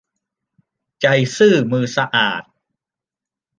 [1.01, 1.07] ใจ
[1.37, 2.43] ซื่อมือสะอาด